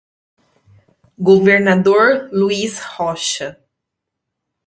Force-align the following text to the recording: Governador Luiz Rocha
Governador 1.29 2.27
Luiz 2.33 2.79
Rocha 2.97 3.59